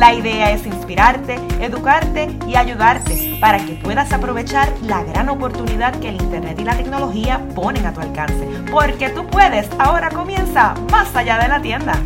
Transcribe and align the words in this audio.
La 0.00 0.14
idea 0.14 0.50
es 0.50 0.64
inspirarte, 0.64 1.34
educarte 1.60 2.34
y 2.48 2.56
ayudarte 2.56 3.36
para 3.38 3.58
que 3.58 3.74
puedas 3.74 4.10
aprovechar 4.14 4.72
la 4.80 5.04
gran 5.04 5.28
oportunidad 5.28 5.94
que 6.00 6.08
el 6.08 6.14
Internet 6.14 6.58
y 6.58 6.64
la 6.64 6.74
tecnología 6.74 7.46
ponen 7.54 7.84
a 7.84 7.92
tu 7.92 8.00
alcance. 8.00 8.48
Porque 8.72 9.10
tú 9.10 9.26
puedes, 9.26 9.68
ahora 9.78 10.08
comienza 10.08 10.72
más 10.90 11.14
allá 11.14 11.38
de 11.38 11.48
la 11.48 11.60
tienda. 11.60 12.00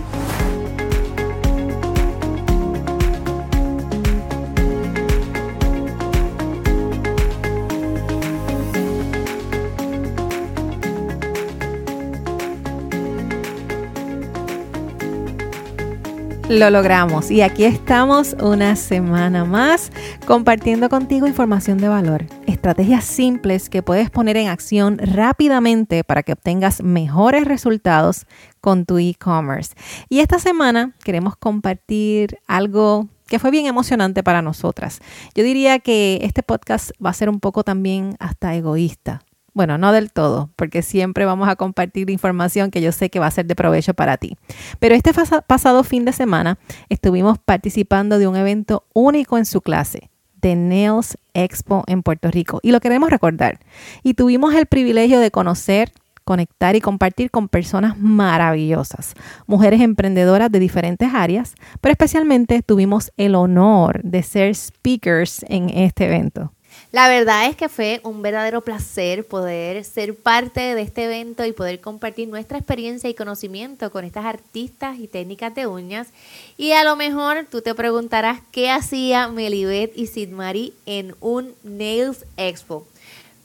Lo 16.55 16.71
logramos 16.71 17.33
y 17.33 17.43
aquí 17.43 17.65
estamos 17.65 18.37
una 18.41 18.77
semana 18.77 19.45
más 19.45 19.91
compartiendo 20.25 20.89
contigo 20.89 21.27
información 21.27 21.79
de 21.79 21.89
valor, 21.89 22.27
estrategias 22.47 23.05
simples 23.05 23.69
que 23.69 23.83
puedes 23.83 24.09
poner 24.09 24.37
en 24.37 24.47
acción 24.47 24.99
rápidamente 24.99 26.05
para 26.05 26.23
que 26.23 26.35
obtengas 26.35 26.81
mejores 26.81 27.45
resultados 27.45 28.27
con 28.61 28.87
tu 28.87 28.99
e-commerce. 28.99 29.75
Y 30.09 30.21
esta 30.21 30.39
semana 30.39 30.95
queremos 31.03 31.37
compartir 31.37 32.39
algo 32.47 33.09
que 33.27 33.41
fue 33.41 33.51
bien 33.51 33.67
emocionante 33.67 34.23
para 34.23 34.41
nosotras. 34.41 35.01
Yo 35.35 35.43
diría 35.43 35.81
que 35.81 36.21
este 36.23 36.45
podcast 36.45 36.93
va 37.05 37.11
a 37.11 37.15
ser 37.15 37.31
un 37.31 37.41
poco 37.41 37.65
también 37.65 38.15
hasta 38.21 38.55
egoísta, 38.55 39.25
bueno, 39.55 39.79
no 39.79 39.93
del 39.93 40.13
todo, 40.13 40.51
porque 40.57 40.83
siempre 40.83 41.25
vamos 41.25 41.49
a 41.49 41.57
compartir 41.57 42.11
información 42.11 42.71
que 42.71 42.83
yo 42.83 42.93
sé 42.93 43.09
que 43.09 43.21
va 43.21 43.29
a 43.29 43.31
ser 43.31 43.47
de 43.47 43.55
provecho 43.55 43.95
para 43.95 44.17
ti. 44.17 44.37
Pero 44.81 44.95
este 44.95 45.13
pasado 45.47 45.85
fin 45.85 46.05
de 46.05 46.13
semana 46.13 46.59
estuvimos 46.89 47.39
participando 47.39 48.19
de 48.19 48.27
un 48.27 48.37
evento 48.37 48.85
único 48.93 49.39
en 49.39 49.47
su 49.47 49.61
clase, 49.61 50.11
de 50.43 50.57
Nails 50.57 51.17
Expo 51.33 51.85
en 51.87 52.03
Puerto 52.03 52.31
Rico, 52.31 52.59
y 52.63 52.73
lo 52.73 52.81
queremos 52.81 53.11
recordar. 53.11 53.61
Y 54.03 54.15
tuvimos 54.15 54.55
el 54.55 54.67
privilegio 54.67 55.21
de 55.21 55.31
conocer 55.31 55.93
conectar 56.25 56.75
y 56.75 56.81
compartir 56.81 57.31
con 57.31 57.49
personas 57.49 57.99
maravillosas, 57.99 59.15
mujeres 59.47 59.81
emprendedoras 59.81 60.51
de 60.51 60.59
diferentes 60.59 61.13
áreas, 61.13 61.55
pero 61.81 61.93
especialmente 61.93 62.63
tuvimos 62.63 63.13
el 63.17 63.35
honor 63.35 64.03
de 64.03 64.23
ser 64.23 64.55
speakers 64.55 65.45
en 65.49 65.69
este 65.69 66.07
evento. 66.07 66.53
La 66.93 67.09
verdad 67.09 67.47
es 67.49 67.57
que 67.57 67.69
fue 67.69 68.01
un 68.05 68.23
verdadero 68.23 68.61
placer 68.61 69.27
poder 69.27 69.85
ser 69.85 70.15
parte 70.15 70.77
de 70.77 70.83
este 70.83 71.07
evento 71.07 71.45
y 71.45 71.53
poder 71.53 71.81
compartir 71.81 72.29
nuestra 72.29 72.57
experiencia 72.57 73.11
y 73.11 73.15
conocimiento 73.15 73.91
con 73.91 74.05
estas 74.05 74.25
artistas 74.25 74.99
y 74.99 75.09
técnicas 75.09 75.55
de 75.55 75.67
uñas. 75.67 76.09
Y 76.57 76.71
a 76.71 76.85
lo 76.85 76.95
mejor 76.95 77.47
tú 77.51 77.63
te 77.63 77.75
preguntarás 77.75 78.41
qué 78.53 78.71
hacía 78.71 79.27
Melibet 79.27 79.93
y 79.97 80.07
Sid 80.07 80.29
Marie 80.29 80.73
en 80.87 81.17
un 81.21 81.55
Nails 81.65 82.25
Expo. 82.37 82.87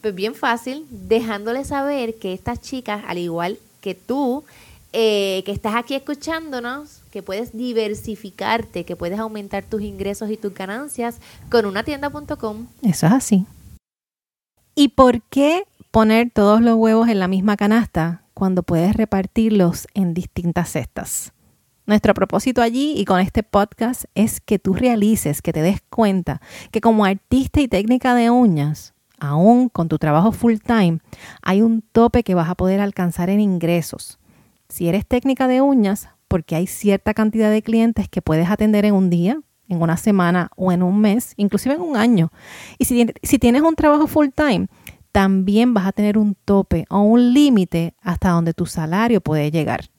Pues 0.02 0.14
bien 0.14 0.36
fácil, 0.36 0.86
dejándoles 0.90 1.70
saber 1.70 2.16
que 2.16 2.34
estas 2.34 2.62
chicas, 2.62 3.04
al 3.08 3.18
igual 3.18 3.58
que 3.82 3.96
tú, 3.96 4.44
eh, 4.94 5.44
que 5.46 5.52
estás 5.52 5.76
aquí 5.76 5.96
escuchándonos, 5.96 6.99
que 7.12 7.24
puedes 7.24 7.56
diversificarte, 7.56 8.86
que 8.86 8.96
puedes 8.96 9.20
aumentar 9.20 9.64
tus 9.64 9.82
ingresos 9.82 10.30
y 10.30 10.38
tus 10.38 10.54
ganancias 10.54 11.20
con 11.50 11.66
una 11.66 11.84
tienda.com. 11.84 12.68
Eso 12.82 13.08
es 13.08 13.14
así. 13.14 13.46
¿Y 14.76 14.90
por 14.90 15.22
qué 15.24 15.64
poner 15.92 16.32
todos 16.32 16.62
los 16.62 16.76
huevos 16.76 17.10
en 17.10 17.20
la 17.20 17.28
misma 17.28 17.58
canasta 17.58 18.24
cuando 18.34 18.64
puedes 18.64 18.96
repartirlos 18.96 19.88
en 19.94 20.14
distintas 20.14 20.70
cestas? 20.72 21.34
Nuestro 21.86 22.14
propósito 22.14 22.62
allí 22.62 22.94
y 22.96 23.06
con 23.06 23.20
este 23.20 23.42
podcast 23.42 24.06
es 24.14 24.40
que 24.40 24.60
tú 24.60 24.74
realices, 24.74 25.42
que 25.42 25.54
te 25.54 25.62
des 25.62 25.82
cuenta 25.90 26.40
que 26.72 26.82
como 26.82 27.04
artista 27.04 27.62
y 27.62 27.68
técnica 27.68 28.14
de 28.14 28.30
uñas, 28.30 28.94
aún 29.20 29.70
con 29.70 29.90
tu 29.90 29.98
trabajo 29.98 30.32
full 30.32 30.58
time, 30.64 31.00
hay 31.42 31.64
un 31.64 31.82
tope 31.82 32.24
que 32.24 32.36
vas 32.36 32.48
a 32.48 32.56
poder 32.56 32.80
alcanzar 32.80 33.32
en 33.32 33.40
ingresos 33.40 34.20
si 34.70 34.88
eres 34.88 35.06
técnica 35.06 35.48
de 35.48 35.62
uñas, 35.62 36.10
porque 36.30 36.56
hay 36.56 36.68
cierta 36.68 37.14
cantidad 37.14 37.52
de 37.52 37.62
clientes 37.62 38.08
que 38.08 38.22
puedes 38.22 38.50
atender 38.50 38.86
en 38.86 38.94
un 38.94 39.10
día, 39.10 39.42
en 39.68 39.82
una 39.82 39.98
semana 39.98 40.50
o 40.56 40.72
en 40.72 40.82
un 40.84 41.02
mes, 41.02 41.34
inclusive 41.36 41.76
en 41.76 41.82
un 41.82 41.98
año. 41.98 42.32
Y 42.78 42.86
si, 42.86 43.08
si 43.22 43.40
tienes 43.40 43.64
un 43.64 43.76
trabajo 43.76 44.08
full 44.08 44.28
time, 44.34 44.68
también 45.12 45.74
vas 45.74 45.88
a 45.88 45.92
tener 45.92 46.18
un 46.18 46.36
tope 46.36 46.86
o 46.90 47.02
un 47.02 47.34
límite 47.34 47.96
hasta 48.02 48.30
donde 48.30 48.54
tu 48.54 48.66
salario 48.66 49.20
puede 49.20 49.52
llegar. 49.52 49.90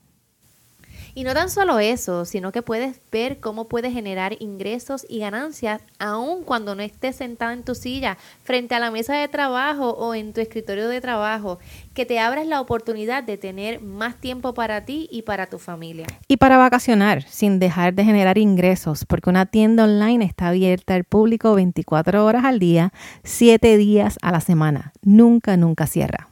Y 1.15 1.25
no 1.25 1.34
tan 1.34 1.50
solo 1.50 1.78
eso, 1.78 2.25
sino 2.25 2.53
que 2.53 2.62
puedes 2.62 3.00
ver 3.10 3.41
cómo 3.41 3.69
puedes 3.69 3.93
generar 3.93 4.37
ingresos 4.41 5.06
y 5.09 5.19
ganancias 5.21 5.82
aun 5.98 6.44
cuando 6.44 6.75
no 6.75 6.82
estés 6.82 7.16
sentada 7.16 7.53
en 7.53 7.65
tu 7.65 7.75
silla, 7.75 8.16
frente 8.43 8.75
a 8.75 8.81
la 8.81 8.91
mesa 8.91 9.15
de 9.15 9.28
trabajo 9.28 9.91
o 9.91 10.15
en 10.15 10.32
tu 10.32 10.41
escritorio 10.41 10.88
de 10.88 11.00
trabajo, 11.00 11.59
que 11.94 12.06
te 12.06 12.19
abras 12.19 12.47
la 12.47 12.60
oportunidad 12.60 13.22
de 13.22 13.37
tener 13.37 13.81
más 13.81 14.16
tiempo 14.16 14.54
para 14.54 14.84
ti 14.84 15.09
y 15.10 15.22
para 15.22 15.47
tu 15.47 15.59
familia. 15.59 16.06
Y 16.28 16.37
para 16.37 16.56
vacacionar, 16.56 17.22
sin 17.22 17.59
dejar 17.59 17.94
de 17.94 18.04
generar 18.04 18.38
ingresos, 18.38 19.04
porque 19.04 19.31
una 19.31 19.47
tienda 19.47 19.84
online 19.84 20.25
está 20.25 20.49
abierta 20.49 20.94
al 20.94 21.04
público 21.04 21.54
24 21.54 22.25
horas 22.25 22.44
al 22.44 22.59
día, 22.59 22.93
7 23.25 23.76
días 23.76 24.19
a 24.22 24.32
la 24.32 24.41
semana. 24.41 24.93
Nunca, 25.03 25.56
nunca 25.56 25.87
cierra. 25.87 26.28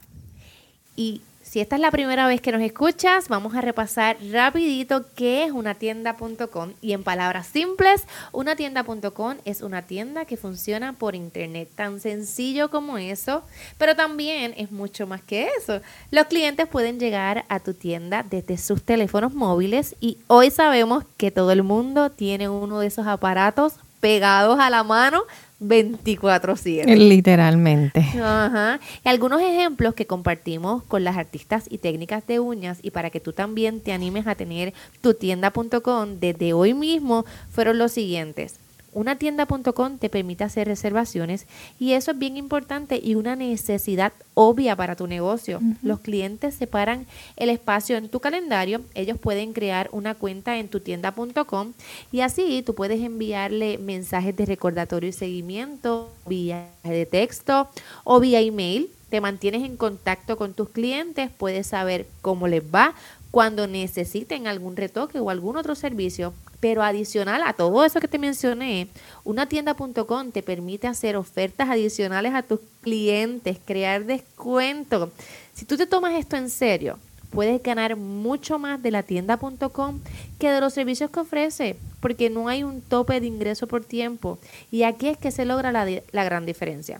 Y 0.95 1.21
si 1.49 1.59
esta 1.59 1.77
es 1.77 1.81
la 1.81 1.89
primera 1.89 2.27
vez 2.27 2.41
que 2.41 2.51
nos 2.51 2.61
escuchas, 2.61 3.27
vamos 3.27 3.55
a 3.55 3.61
repasar 3.61 4.17
rapidito 4.31 5.05
qué 5.15 5.45
es 5.45 5.51
una 5.51 5.73
tienda.com 5.73 6.73
y 6.79 6.93
en 6.93 7.01
palabras 7.01 7.47
simples, 7.47 8.03
una 8.31 8.55
tienda.com 8.55 9.37
es 9.45 9.63
una 9.63 9.81
tienda 9.81 10.25
que 10.25 10.37
funciona 10.37 10.93
por 10.93 11.15
internet, 11.15 11.67
tan 11.73 11.99
sencillo 12.01 12.69
como 12.69 12.99
eso, 12.99 13.41
pero 13.79 13.95
también 13.95 14.53
es 14.57 14.71
mucho 14.71 15.07
más 15.07 15.23
que 15.23 15.49
eso. 15.57 15.81
Los 16.11 16.27
clientes 16.27 16.67
pueden 16.67 16.99
llegar 16.99 17.45
a 17.49 17.59
tu 17.59 17.73
tienda 17.73 18.23
desde 18.29 18.59
sus 18.59 18.83
teléfonos 18.83 19.33
móviles 19.33 19.95
y 19.99 20.19
hoy 20.27 20.51
sabemos 20.51 21.03
que 21.17 21.31
todo 21.31 21.51
el 21.51 21.63
mundo 21.63 22.11
tiene 22.11 22.47
uno 22.47 22.79
de 22.79 22.85
esos 22.85 23.07
aparatos 23.07 23.73
pegados 23.99 24.59
a 24.59 24.69
la 24.69 24.83
mano 24.83 25.23
24/7. 25.59 26.95
Literalmente. 26.95 27.99
Ajá. 28.21 28.79
Y 29.03 29.09
algunos 29.09 29.41
ejemplos 29.41 29.93
que 29.93 30.07
compartimos 30.07 30.83
con 30.83 31.03
las 31.03 31.17
artistas 31.17 31.65
y 31.69 31.79
técnicas 31.79 32.25
de 32.27 32.39
uñas 32.39 32.79
y 32.81 32.91
para 32.91 33.09
que 33.09 33.19
tú 33.19 33.33
también 33.33 33.81
te 33.81 33.91
animes 33.91 34.27
a 34.27 34.35
tener 34.35 34.73
tu 35.01 35.13
tienda.com 35.13 36.19
desde 36.19 36.53
hoy 36.53 36.73
mismo 36.73 37.25
fueron 37.51 37.77
los 37.77 37.91
siguientes. 37.91 38.55
Una 38.93 39.17
tienda.com 39.17 39.97
te 39.97 40.09
permite 40.09 40.43
hacer 40.43 40.67
reservaciones 40.67 41.45
y 41.79 41.93
eso 41.93 42.11
es 42.11 42.17
bien 42.17 42.37
importante 42.37 42.99
y 43.01 43.15
una 43.15 43.35
necesidad 43.35 44.13
obvia 44.33 44.75
para 44.75 44.95
tu 44.95 45.05
negocio. 45.05 45.59
Los 45.83 45.99
clientes 45.99 46.55
separan 46.55 47.05
el 47.35 47.49
espacio 47.49 47.97
en 47.97 48.09
tu 48.09 48.19
calendario, 48.19 48.81
ellos 48.95 49.17
pueden 49.17 49.53
crear 49.53 49.89
una 49.91 50.15
cuenta 50.15 50.57
en 50.57 50.69
tu 50.69 50.79
tienda.com 50.79 51.73
y 52.11 52.21
así 52.21 52.63
tú 52.65 52.73
puedes 52.73 53.01
enviarle 53.01 53.77
mensajes 53.77 54.35
de 54.35 54.45
recordatorio 54.45 55.09
y 55.09 55.13
seguimiento 55.13 56.11
vía 56.25 56.67
de 56.83 57.05
texto 57.05 57.69
o 58.03 58.19
vía 58.19 58.41
email. 58.41 58.89
Te 59.09 59.21
mantienes 59.21 59.63
en 59.63 59.75
contacto 59.75 60.37
con 60.37 60.53
tus 60.53 60.69
clientes, 60.69 61.31
puedes 61.35 61.65
saber 61.65 62.05
cómo 62.21 62.47
les 62.47 62.63
va, 62.63 62.93
cuando 63.31 63.67
necesiten 63.67 64.47
algún 64.47 64.75
retoque 64.75 65.19
o 65.19 65.29
algún 65.29 65.57
otro 65.57 65.75
servicio. 65.75 66.33
Pero 66.59 66.83
adicional 66.83 67.41
a 67.43 67.53
todo 67.53 67.85
eso 67.85 67.99
que 67.99 68.07
te 68.07 68.19
mencioné, 68.19 68.87
una 69.23 69.47
tienda.com 69.47 70.31
te 70.31 70.43
permite 70.43 70.87
hacer 70.87 71.15
ofertas 71.15 71.69
adicionales 71.69 72.33
a 72.33 72.43
tus 72.43 72.59
clientes, 72.81 73.57
crear 73.63 74.05
descuentos. 74.05 75.09
Si 75.53 75.65
tú 75.65 75.77
te 75.77 75.87
tomas 75.87 76.13
esto 76.13 76.35
en 76.35 76.49
serio, 76.49 76.99
puedes 77.29 77.61
ganar 77.61 77.95
mucho 77.95 78.59
más 78.59 78.81
de 78.81 78.91
la 78.91 79.03
tienda.com 79.03 79.99
que 80.39 80.49
de 80.49 80.61
los 80.61 80.73
servicios 80.73 81.09
que 81.11 81.19
ofrece, 81.19 81.77
porque 81.99 82.29
no 82.29 82.47
hay 82.47 82.63
un 82.63 82.81
tope 82.81 83.19
de 83.19 83.27
ingreso 83.27 83.67
por 83.67 83.85
tiempo. 83.85 84.39
Y 84.71 84.83
aquí 84.83 85.07
es 85.07 85.17
que 85.17 85.31
se 85.31 85.45
logra 85.45 85.71
la, 85.71 85.87
la 86.11 86.23
gran 86.23 86.45
diferencia. 86.45 86.99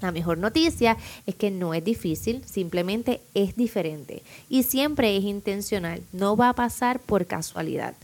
La 0.00 0.12
mejor 0.12 0.38
noticia 0.38 0.96
es 1.26 1.34
que 1.34 1.50
no 1.50 1.74
es 1.74 1.84
difícil, 1.84 2.42
simplemente 2.46 3.20
es 3.34 3.56
diferente 3.56 4.22
y 4.48 4.62
siempre 4.62 5.16
es 5.16 5.24
intencional, 5.24 6.02
no 6.12 6.36
va 6.36 6.50
a 6.50 6.54
pasar 6.54 7.00
por 7.00 7.26
casualidad. 7.26 7.94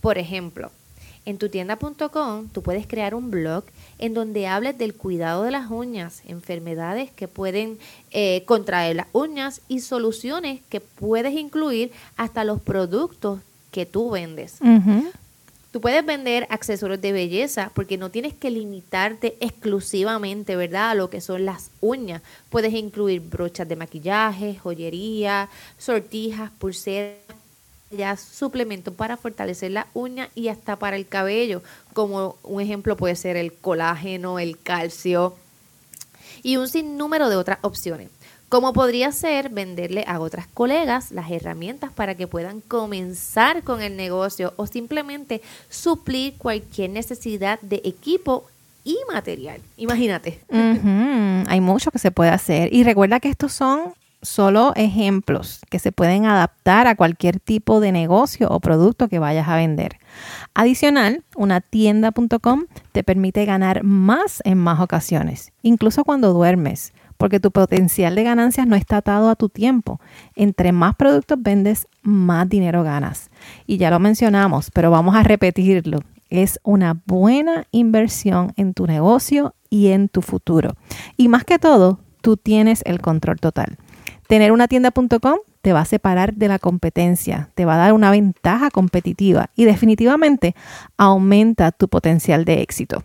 Por 0.00 0.18
ejemplo, 0.18 0.70
en 1.26 1.38
tu 1.38 1.48
tienda.com 1.48 2.48
tú 2.48 2.62
puedes 2.62 2.86
crear 2.86 3.14
un 3.14 3.30
blog 3.30 3.64
en 3.98 4.14
donde 4.14 4.46
hables 4.46 4.78
del 4.78 4.94
cuidado 4.94 5.42
de 5.42 5.50
las 5.50 5.70
uñas, 5.70 6.22
enfermedades 6.26 7.10
que 7.10 7.28
pueden 7.28 7.78
eh, 8.10 8.44
contraer 8.46 8.96
las 8.96 9.06
uñas 9.12 9.60
y 9.68 9.80
soluciones 9.80 10.60
que 10.68 10.80
puedes 10.80 11.34
incluir 11.34 11.92
hasta 12.16 12.44
los 12.44 12.60
productos 12.60 13.40
que 13.70 13.86
tú 13.86 14.10
vendes. 14.10 14.58
Tú 15.70 15.80
puedes 15.80 16.04
vender 16.04 16.48
accesorios 16.50 17.00
de 17.00 17.12
belleza 17.12 17.70
porque 17.74 17.96
no 17.96 18.10
tienes 18.10 18.34
que 18.34 18.50
limitarte 18.50 19.36
exclusivamente, 19.40 20.56
¿verdad?, 20.56 20.90
a 20.90 20.94
lo 20.94 21.10
que 21.10 21.20
son 21.20 21.44
las 21.44 21.70
uñas. 21.80 22.22
Puedes 22.48 22.74
incluir 22.74 23.20
brochas 23.20 23.68
de 23.68 23.76
maquillaje, 23.76 24.56
joyería, 24.56 25.48
sortijas, 25.78 26.50
pulseras, 26.58 27.20
suplementos 28.20 28.94
para 28.94 29.16
fortalecer 29.16 29.70
la 29.70 29.86
uña 29.94 30.28
y 30.34 30.48
hasta 30.48 30.74
para 30.74 30.96
el 30.96 31.06
cabello, 31.06 31.62
como 31.92 32.36
un 32.42 32.60
ejemplo 32.60 32.96
puede 32.96 33.14
ser 33.14 33.36
el 33.36 33.52
colágeno, 33.52 34.40
el 34.40 34.58
calcio 34.58 35.36
y 36.42 36.56
un 36.56 36.68
sinnúmero 36.68 37.28
de 37.28 37.36
otras 37.36 37.58
opciones. 37.62 38.08
Como 38.50 38.72
podría 38.72 39.12
ser 39.12 39.48
venderle 39.48 40.04
a 40.08 40.18
otras 40.18 40.48
colegas 40.48 41.12
las 41.12 41.30
herramientas 41.30 41.92
para 41.92 42.16
que 42.16 42.26
puedan 42.26 42.60
comenzar 42.60 43.62
con 43.62 43.80
el 43.80 43.96
negocio 43.96 44.54
o 44.56 44.66
simplemente 44.66 45.40
suplir 45.68 46.34
cualquier 46.36 46.90
necesidad 46.90 47.60
de 47.60 47.80
equipo 47.84 48.44
y 48.82 48.98
material. 49.12 49.60
Imagínate. 49.76 50.40
Hay 50.50 51.60
mucho 51.60 51.92
que 51.92 52.00
se 52.00 52.10
puede 52.10 52.30
hacer. 52.30 52.74
Y 52.74 52.82
recuerda 52.82 53.20
que 53.20 53.28
estos 53.28 53.52
son 53.52 53.94
solo 54.20 54.72
ejemplos 54.74 55.60
que 55.70 55.78
se 55.78 55.92
pueden 55.92 56.26
adaptar 56.26 56.88
a 56.88 56.96
cualquier 56.96 57.38
tipo 57.38 57.78
de 57.78 57.92
negocio 57.92 58.48
o 58.50 58.58
producto 58.58 59.06
que 59.06 59.20
vayas 59.20 59.46
a 59.46 59.54
vender. 59.54 59.98
Adicional, 60.54 61.22
una 61.36 61.60
tienda.com 61.60 62.64
te 62.90 63.04
permite 63.04 63.44
ganar 63.44 63.84
más 63.84 64.42
en 64.44 64.58
más 64.58 64.80
ocasiones, 64.80 65.52
incluso 65.62 66.04
cuando 66.04 66.32
duermes 66.32 66.92
porque 67.20 67.38
tu 67.38 67.50
potencial 67.50 68.14
de 68.14 68.22
ganancias 68.22 68.66
no 68.66 68.76
está 68.76 68.96
atado 68.96 69.28
a 69.28 69.36
tu 69.36 69.50
tiempo. 69.50 70.00
Entre 70.34 70.72
más 70.72 70.96
productos 70.96 71.36
vendes, 71.38 71.86
más 72.00 72.48
dinero 72.48 72.82
ganas. 72.82 73.30
Y 73.66 73.76
ya 73.76 73.90
lo 73.90 74.00
mencionamos, 74.00 74.70
pero 74.70 74.90
vamos 74.90 75.14
a 75.14 75.22
repetirlo. 75.22 75.98
Es 76.30 76.58
una 76.62 76.98
buena 77.04 77.66
inversión 77.72 78.54
en 78.56 78.72
tu 78.72 78.86
negocio 78.86 79.54
y 79.68 79.88
en 79.88 80.08
tu 80.08 80.22
futuro. 80.22 80.76
Y 81.18 81.28
más 81.28 81.44
que 81.44 81.58
todo, 81.58 82.00
tú 82.22 82.38
tienes 82.38 82.80
el 82.86 83.02
control 83.02 83.38
total. 83.38 83.76
Tener 84.26 84.50
una 84.50 84.66
tienda.com 84.66 85.40
te 85.60 85.74
va 85.74 85.80
a 85.80 85.84
separar 85.84 86.32
de 86.32 86.48
la 86.48 86.58
competencia, 86.58 87.50
te 87.54 87.66
va 87.66 87.74
a 87.74 87.78
dar 87.78 87.92
una 87.92 88.10
ventaja 88.10 88.70
competitiva 88.70 89.50
y 89.54 89.66
definitivamente 89.66 90.54
aumenta 90.96 91.70
tu 91.70 91.88
potencial 91.88 92.46
de 92.46 92.62
éxito. 92.62 93.02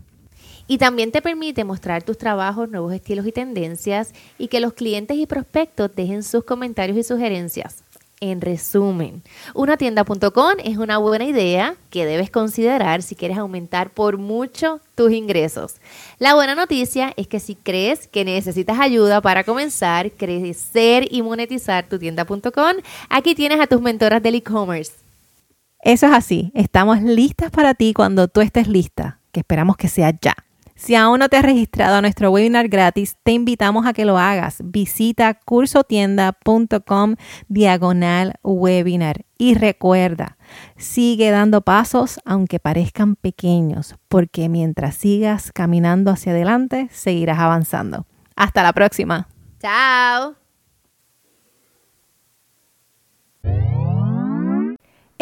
Y 0.68 0.78
también 0.78 1.12
te 1.12 1.22
permite 1.22 1.64
mostrar 1.64 2.04
tus 2.04 2.18
trabajos, 2.18 2.70
nuevos 2.70 2.94
estilos 2.94 3.28
y 3.28 3.32
tendencias 3.32 4.14
y 4.38 4.48
que 4.48 4.60
los 4.60 4.74
clientes 4.74 5.18
y 5.18 5.26
prospectos 5.26 5.96
dejen 5.96 6.24
sus 6.24 6.44
comentarios 6.44 6.98
y 6.98 7.04
sugerencias. 7.04 7.84
En 8.22 8.40
resumen, 8.40 9.22
una 9.54 9.76
tienda.com 9.76 10.54
es 10.64 10.78
una 10.78 10.98
buena 10.98 11.26
idea 11.26 11.76
que 11.90 12.06
debes 12.06 12.32
considerar 12.32 13.02
si 13.02 13.14
quieres 13.14 13.38
aumentar 13.38 13.90
por 13.90 14.18
mucho 14.18 14.80
tus 14.96 15.12
ingresos. 15.12 15.76
La 16.18 16.34
buena 16.34 16.56
noticia 16.56 17.14
es 17.18 17.28
que 17.28 17.42
si 17.42 17.56
crees 17.56 18.08
que 18.08 18.24
necesitas 18.24 18.80
ayuda 18.80 19.20
para 19.20 19.44
comenzar, 19.44 20.12
crecer 20.12 21.08
y 21.12 21.22
monetizar 21.24 21.88
tu 21.90 22.00
tienda.com, 22.00 22.78
aquí 23.10 23.36
tienes 23.36 23.60
a 23.60 23.68
tus 23.68 23.82
mentoras 23.82 24.24
del 24.24 24.36
e-commerce. 24.36 24.94
Eso 25.82 26.08
es 26.08 26.14
así, 26.14 26.52
estamos 26.56 27.02
listas 27.02 27.52
para 27.52 27.74
ti 27.74 27.94
cuando 27.94 28.30
tú 28.30 28.40
estés 28.40 28.68
lista, 28.70 29.20
que 29.34 29.42
esperamos 29.42 29.76
que 29.76 29.90
sea 29.90 30.12
ya. 30.20 30.45
Si 30.76 30.94
aún 30.94 31.20
no 31.20 31.30
te 31.30 31.38
has 31.38 31.46
registrado 31.46 31.96
a 31.96 32.02
nuestro 32.02 32.32
webinar 32.32 32.68
gratis, 32.68 33.18
te 33.24 33.32
invitamos 33.32 33.86
a 33.86 33.94
que 33.94 34.04
lo 34.04 34.18
hagas. 34.18 34.58
Visita 34.64 35.34
cursotienda.com 35.46 37.16
diagonal 37.48 38.34
webinar. 38.44 39.26
Y 39.38 39.56
recuerda, 39.56 40.38
sigue 40.78 41.32
dando 41.32 41.62
pasos 41.62 42.20
aunque 42.26 42.60
parezcan 42.60 43.16
pequeños, 43.16 43.96
porque 44.10 44.50
mientras 44.50 44.96
sigas 44.96 45.52
caminando 45.54 46.12
hacia 46.12 46.34
adelante, 46.34 46.90
seguirás 46.92 47.40
avanzando. 47.40 48.06
Hasta 48.36 48.64
la 48.64 48.74
próxima. 48.74 49.28
Chao. 49.60 50.45